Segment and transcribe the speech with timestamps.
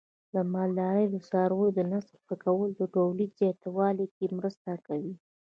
[0.33, 5.13] د مالدارۍ د څارویو د نسل ښه کول د تولید زیاتوالي کې مرسته کوي.